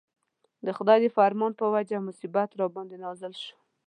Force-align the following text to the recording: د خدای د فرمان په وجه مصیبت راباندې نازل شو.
د 0.65 0.67
خدای 0.77 0.97
د 1.01 1.05
فرمان 1.15 1.51
په 1.59 1.65
وجه 1.73 1.97
مصیبت 2.07 2.49
راباندې 2.59 2.95
نازل 3.03 3.33
شو. 3.43 3.55